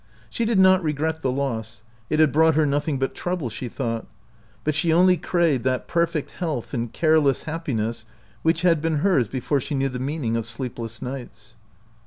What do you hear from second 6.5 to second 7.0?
and